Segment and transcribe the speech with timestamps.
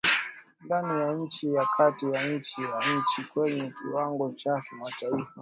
[0.61, 5.33] ndani ya nchi na kati ya nchi na nchi kwenye kiwango cha kimataifa